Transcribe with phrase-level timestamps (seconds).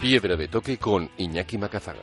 [0.00, 2.00] Piedra de toque con Iñaki Macazaga.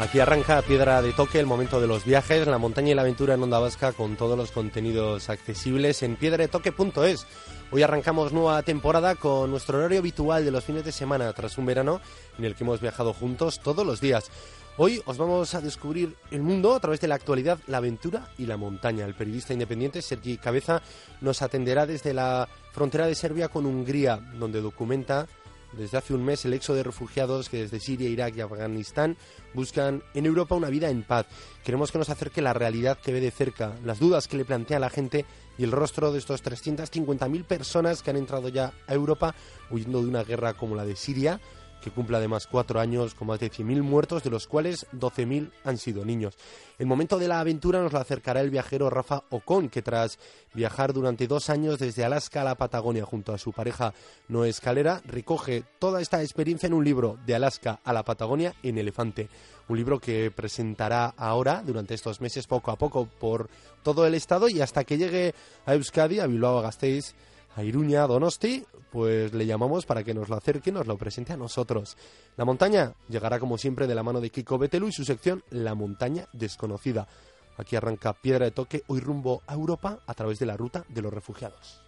[0.00, 3.34] Aquí arranca Piedra de Toque, el momento de los viajes, la montaña y la aventura
[3.34, 7.26] en Onda Vasca con todos los contenidos accesibles en piedradetoque.es.
[7.70, 11.66] Hoy arrancamos nueva temporada con nuestro horario habitual de los fines de semana tras un
[11.66, 12.00] verano
[12.38, 14.30] en el que hemos viajado juntos todos los días.
[14.78, 18.46] Hoy os vamos a descubrir el mundo a través de la actualidad, la aventura y
[18.46, 19.04] la montaña.
[19.04, 20.80] El periodista independiente Sergi Cabeza
[21.20, 25.26] nos atenderá desde la frontera de Serbia con Hungría, donde documenta
[25.72, 29.16] desde hace un mes el éxodo de refugiados que desde Siria, Irak y Afganistán
[29.54, 31.26] buscan en Europa una vida en paz.
[31.64, 34.78] Queremos que nos acerque la realidad que ve de cerca, las dudas que le plantea
[34.78, 35.24] la gente
[35.58, 39.34] y el rostro de estos 350.000 personas que han entrado ya a Europa
[39.70, 41.40] huyendo de una guerra como la de Siria
[41.82, 45.78] que cumple además cuatro años con más de 100.000 muertos, de los cuales 12.000 han
[45.78, 46.34] sido niños.
[46.78, 50.18] El momento de la aventura nos lo acercará el viajero Rafa Ocon, que tras
[50.54, 53.94] viajar durante dos años desde Alaska a la Patagonia junto a su pareja
[54.28, 58.78] Noé Escalera, recoge toda esta experiencia en un libro de Alaska a la Patagonia en
[58.78, 59.28] elefante.
[59.68, 63.48] Un libro que presentará ahora, durante estos meses, poco a poco por
[63.82, 65.34] todo el estado y hasta que llegue
[65.66, 67.14] a Euskadi, a Bilbao, a Gasteiz,
[67.56, 71.32] a Iruña, Donosti, pues le llamamos para que nos lo acerque y nos lo presente
[71.32, 71.96] a nosotros.
[72.36, 75.74] La montaña llegará como siempre de la mano de Kiko Betelu y su sección La
[75.74, 77.08] montaña desconocida.
[77.56, 81.02] Aquí arranca Piedra de Toque, hoy rumbo a Europa a través de la ruta de
[81.02, 81.82] los refugiados.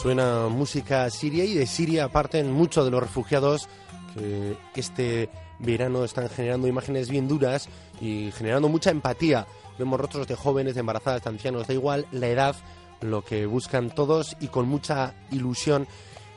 [0.00, 3.68] Suena música siria y de Siria parten muchos de los refugiados
[4.14, 7.68] que este verano están generando imágenes bien duras
[8.00, 9.46] y generando mucha empatía.
[9.78, 12.56] Vemos rostros de jóvenes, de embarazadas, de ancianos, da igual la edad,
[13.00, 15.88] lo que buscan todos y con mucha ilusión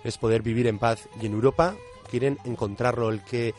[0.04, 1.08] es poder vivir en paz.
[1.22, 1.76] Y en Europa
[2.10, 3.10] quieren encontrarlo.
[3.10, 3.54] El que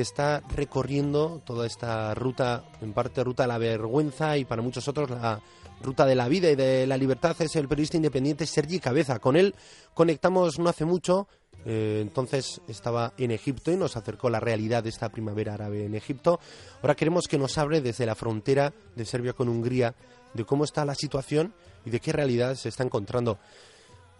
[0.00, 5.10] está recorriendo toda esta ruta, en parte ruta a la vergüenza y para muchos otros
[5.10, 5.40] la
[5.82, 9.18] Ruta de la Vida y de la Libertad es el periodista independiente Sergi Cabeza.
[9.18, 9.54] Con él
[9.94, 11.28] conectamos no hace mucho,
[11.64, 15.94] eh, entonces estaba en Egipto y nos acercó la realidad de esta primavera árabe en
[15.94, 16.40] Egipto.
[16.82, 19.94] Ahora queremos que nos hable desde la frontera de Serbia con Hungría
[20.32, 21.54] de cómo está la situación
[21.84, 23.38] y de qué realidad se está encontrando.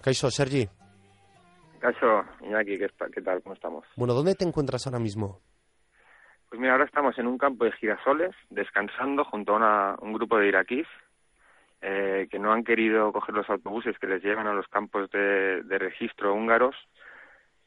[0.02, 0.68] Caixo, Sergi.
[1.80, 3.42] Caixo, Iñaki, ¿qué, ¿qué tal?
[3.42, 3.84] ¿Cómo estamos?
[3.96, 5.40] Bueno, ¿dónde te encuentras ahora mismo?
[6.48, 10.48] Pues mira, ahora estamos en un campo de girasoles, descansando junto a un grupo de
[10.48, 10.86] iraquíes
[11.82, 15.62] eh, que no han querido coger los autobuses que les llevan a los campos de,
[15.78, 16.74] registro húngaros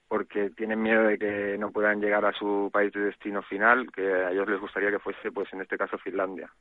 [0.07, 4.01] porque tienen miedo de que no puedan llegar a su país de destino final, que
[4.01, 6.51] a ellos les gustaría que fuese, pues en este caso, Finlandia.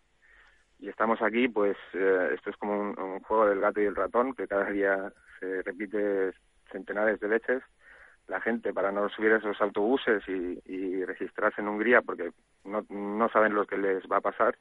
[0.79, 4.35] Y estamos aquí, pues eh, esto es como un, juego del gato y el ratón,
[4.35, 5.11] que cada día
[5.41, 6.33] se repite
[6.71, 7.63] centenares de veces.
[8.29, 12.31] La gente, para no subir esos autobuses y, y registrarse en Hungría, porque
[12.65, 14.57] no, no saben lo que les va a pasar,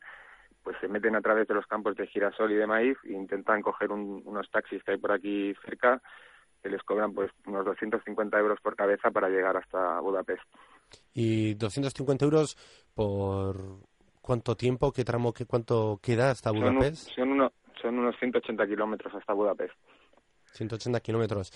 [0.63, 3.61] pues se meten a través de los campos de girasol y de maíz e intentan
[3.61, 6.01] coger unos taxis que hay por aquí cerca
[6.61, 10.43] que les cobran pues unos 250 euros por cabeza para llegar hasta Budapest.
[11.13, 12.57] ¿Y 250 euros
[12.93, 13.55] por
[14.21, 17.11] cuánto tiempo, qué tramo, qué cuánto queda hasta Budapest?
[17.15, 17.49] Son,
[17.81, 19.73] son unos 180 kilómetros hasta Budapest.
[20.53, 21.51] 180 kilómetros.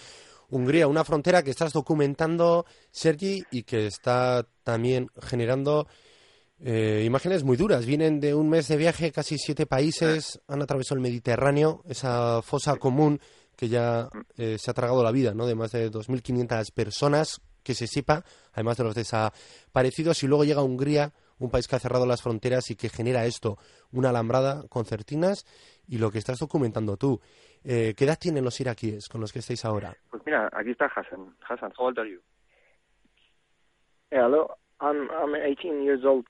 [0.52, 5.88] Hungría, una frontera que estás documentando, Sergi, y que está también generando
[6.64, 7.88] Eh, imágenes muy duras.
[7.88, 12.76] Vienen de un mes de viaje, casi siete países, han atravesado el Mediterráneo, esa fosa
[12.76, 13.20] común
[13.56, 15.48] que ya eh, se ha tragado la vida ¿no?
[15.48, 18.24] de más de 2.500 personas, que se sepa,
[18.54, 22.70] además de los desaparecidos, y luego llega Hungría, un país que ha cerrado las fronteras
[22.70, 23.58] y que genera esto,
[23.92, 25.46] una alambrada con certinas
[25.88, 27.22] y lo que estás documentando tú.
[27.64, 29.94] Eh, ¿Qué edad tienen los iraquíes con los que estáis ahora?
[30.10, 31.36] Pues mira, aquí está Hassan.
[31.48, 32.20] Hassan, how old are you?
[34.10, 36.26] Hello, I'm I'm 18 years old.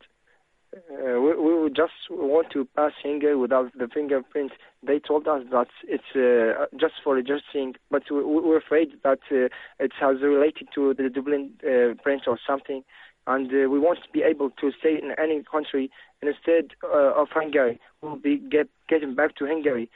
[0.73, 4.53] Uh, we, we just want to pass Hungary without the fingerprints.
[4.83, 9.49] They told us that it's uh, just for registering, but we, we're afraid that uh,
[9.79, 12.83] it has related to the Dublin uh, print or something,
[13.27, 15.89] and uh, we want to be able to stay in any country
[16.21, 17.79] instead uh, of Hungary.
[18.01, 19.89] We'll be get, getting back to Hungary.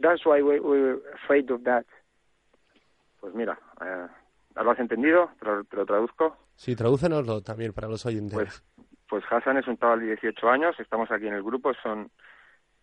[0.00, 1.86] That's why we, we're afraid of that.
[3.20, 4.06] Pues mira, eh,
[4.54, 5.30] ¿lo has entendido?
[5.38, 6.36] ¿Te lo, te lo traduzco?
[6.54, 8.34] Sí, tradúcenoslo también para los oyentes.
[8.34, 8.64] Pues,
[9.08, 12.10] pues Hassan es un chaval de 18 años, estamos aquí en el grupo, son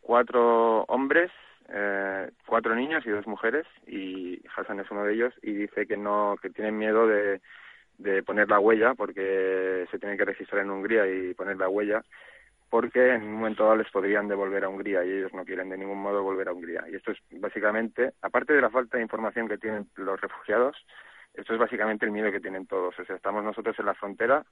[0.01, 1.31] cuatro hombres,
[1.69, 5.97] eh, cuatro niños y dos mujeres, y Hassan es uno de ellos, y dice que
[5.97, 7.41] no, que tienen miedo de,
[7.97, 12.03] de poner la huella, porque se tienen que registrar en Hungría y poner la huella,
[12.73, 15.77] porque en un momento dado les podrían devolver a Hungría y ellos no quieren de
[15.77, 16.83] ningún modo volver a Hungría.
[16.89, 20.75] Y esto es básicamente, aparte de la falta de información que tienen los refugiados,
[21.35, 22.97] esto es básicamente el miedo que tienen todos.
[22.97, 24.43] O sea, estamos nosotros en la frontera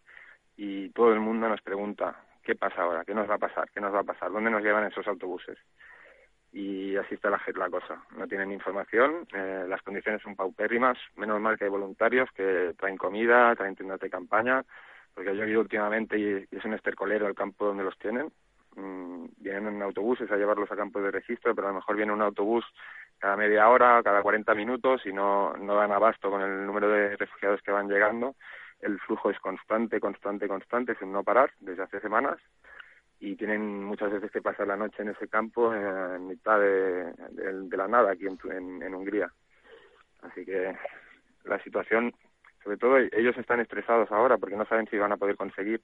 [0.55, 3.03] y todo el mundo nos pregunta, ¿qué pasa ahora?
[3.05, 3.71] ¿Qué nos va a pasar?
[3.71, 4.31] ¿Qué nos va a pasar?
[4.31, 5.57] ¿Dónde nos llevan esos autobuses?
[6.51, 8.03] Y así está la, cosa.
[8.15, 10.95] No tienen información, eh, las condiciones son paupérrimas.
[11.15, 14.63] Menos mal que hay voluntarios que traen comida, traen tiendas de campaña,
[15.13, 18.31] porque yo he ido últimamente y, es un estercolero el campo donde los tienen.
[18.75, 22.13] Mm, vienen en autobuses a llevarlos a campos de registro, pero a lo mejor viene
[22.13, 22.65] un autobús
[23.19, 27.17] cada media hora, cada 40 minutos y no, no dan abasto con el número de
[27.17, 28.35] refugiados que van llegando.
[28.79, 32.39] El flujo es constante, constante, constante, sin no parar desde hace semanas
[33.21, 37.13] y tienen muchas veces que pasar la noche en ese campo eh, en mitad de,
[37.77, 39.31] la nada aquí en, en Hungría.
[40.23, 40.75] Así que
[41.45, 42.13] la situación,
[42.63, 45.81] sobre todo ellos están estresados ahora porque no saben si van a poder conseguir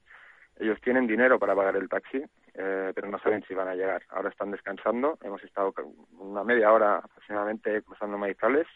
[0.60, 2.22] ellos tienen dinero para pagar el taxi,
[2.54, 4.02] eh, pero no saben si van a llegar.
[4.08, 5.16] Ahora están descansando.
[5.22, 5.72] Hemos estado
[6.18, 8.66] una media hora aproximadamente cruzando maizales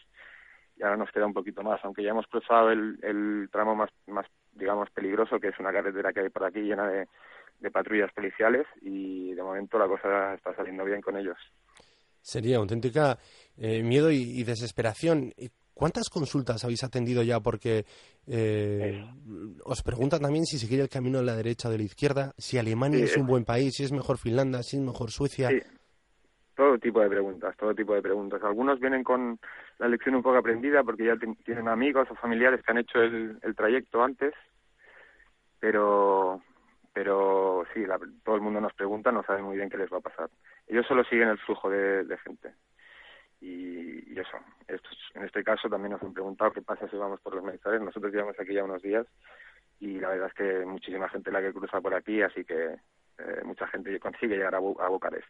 [0.77, 3.89] y ahora nos queda un poquito más, aunque ya hemos cruzado el, el tramo más,
[4.07, 7.07] más, digamos, peligroso, que es una carretera que hay por aquí llena de,
[7.71, 11.37] patrullas policiales y de momento la cosa está saliendo bien con ellos.
[12.21, 13.17] Sería auténtica
[13.57, 15.33] eh, miedo y desesperación.
[15.73, 17.39] ¿Cuántas consultas habéis atendido ya?
[17.39, 17.85] Porque
[18.27, 19.03] eh,
[19.63, 22.57] os preguntan también si seguir el camino de la derecha o de la izquierda, si
[22.57, 23.27] Alemania Sí, es un eh.
[23.27, 25.49] buen país, si es mejor Finlandia, si es mejor Suecia.
[25.49, 25.61] Sí,
[26.55, 28.41] todo tipo de preguntas, todo tipo de preguntas.
[28.43, 29.39] Algunos vienen con
[29.79, 31.15] la lección un poco aprendida porque ya
[31.45, 34.33] tienen amigos o familiares que han hecho el, el trayecto antes,
[35.59, 36.41] pero
[36.93, 39.97] pero sí, la- todo el mundo nos pregunta, no sabe muy bien qué les va
[39.97, 40.29] a pasar.
[40.67, 42.53] Ellos solo siguen el flujo de, de gente.
[43.45, 44.37] Y, y eso,
[44.69, 47.81] estos, en este caso también nos han preguntado qué pasa si vamos por los maizales.
[47.81, 49.05] Nosotros llevamos aquí ya unos días
[49.81, 52.75] y la verdad es que muchísima gente la que cruza por aquí, así que
[53.17, 55.27] eh, mucha gente consigue llegar a, Bu- a Bucarest.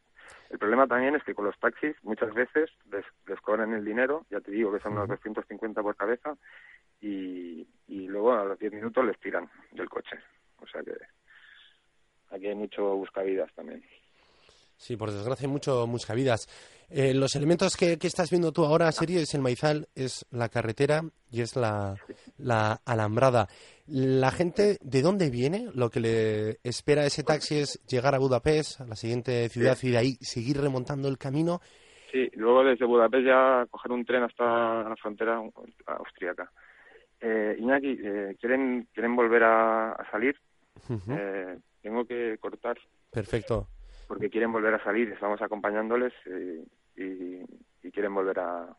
[0.52, 4.28] El problema también es que con los taxis muchas veces les, les cobran el dinero,
[4.30, 6.38] ya te digo que son unos 250 por cabeza,
[7.02, 10.18] y, y luego a los 10 minutos les tiran del coche.
[10.60, 10.94] O sea que
[12.30, 13.84] aquí hay mucho buscavidas también.
[14.78, 16.48] Sí, por desgracia, hay mucho buscavidas.
[16.96, 20.48] Eh, los elementos que, que estás viendo tú ahora, serie, es el maizal, es la
[20.48, 21.96] carretera y es la,
[22.38, 23.48] la alambrada.
[23.88, 25.72] La gente, ¿de dónde viene?
[25.74, 29.76] Lo que le espera a ese taxi es llegar a Budapest, a la siguiente ciudad,
[29.82, 31.62] y de ahí seguir remontando el camino.
[32.12, 35.42] Sí, luego desde Budapest ya coger un tren hasta la frontera
[35.88, 36.52] austríaca.
[37.20, 40.36] Eh, Iñaki, eh, ¿quieren, ¿quieren volver a, a salir?
[41.10, 42.78] Eh, tengo que cortar
[43.10, 43.68] Perfecto.
[44.08, 46.64] porque quieren volver a salir, estamos acompañándoles eh,
[46.96, 47.42] y,
[47.88, 48.78] y quieren volver a,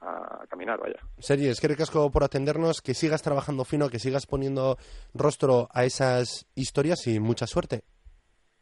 [0.00, 0.98] a caminar, vaya.
[1.18, 4.76] Series, que recasco por atendernos, que sigas trabajando fino, que sigas poniendo
[5.14, 7.84] rostro a esas historias y mucha suerte.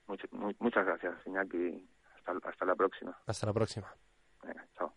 [0.06, 1.88] Much- mu- muchas gracias, Iñaki.
[2.16, 3.16] Hasta, hasta la próxima.
[3.26, 3.94] Hasta la próxima.
[4.42, 4.92] Venga, chao.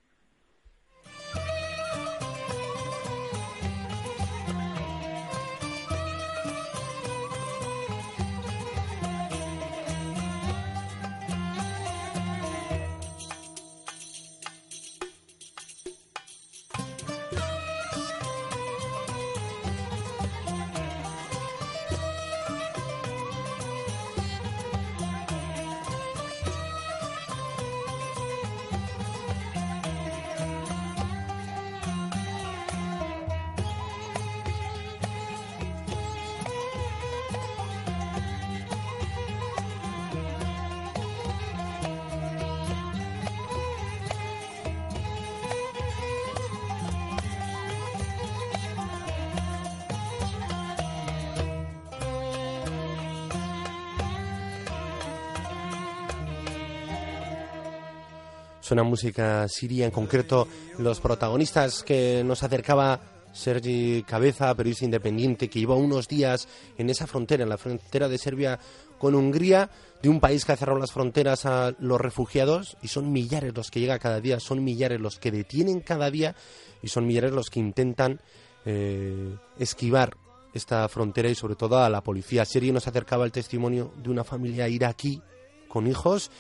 [58.63, 62.97] Suena música siria, en concreto los protagonistas que nos acercaba
[63.33, 68.17] Sergi Cabeza, periodista independiente, que lleva unos días en esa frontera, en la frontera de
[68.17, 68.57] Serbia
[68.97, 69.69] con Hungría,
[70.01, 73.69] de un país que ha cerrado las fronteras a los refugiados, y son millares los
[73.69, 76.33] que llegan cada día, son millares los que detienen cada día,
[76.81, 78.21] y son millares los que intentan
[78.63, 80.15] eh, esquivar
[80.53, 82.45] esta frontera y sobre todo a la policía.
[82.45, 85.21] Sergi nos acercaba el testimonio de una familia iraquí
[85.67, 86.31] con hijos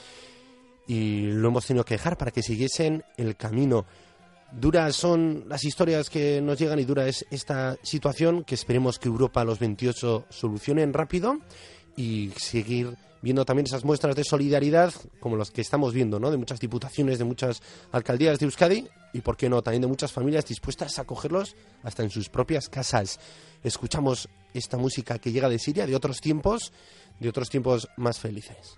[0.87, 3.85] y lo hemos tenido que dejar para que siguiesen el camino.
[4.51, 9.07] Duras son las historias que nos llegan y dura es esta situación que esperemos que
[9.07, 11.39] Europa los 28 solucionen rápido
[11.95, 16.29] y seguir viendo también esas muestras de solidaridad como las que estamos viendo, ¿no?
[16.29, 20.11] De muchas diputaciones, de muchas alcaldías de Euskadi y, por qué no, también de muchas
[20.11, 23.19] familias dispuestas a acogerlos hasta en sus propias casas.
[23.63, 26.73] Escuchamos esta música que llega de Siria, de otros tiempos,
[27.19, 28.77] de otros tiempos más felices.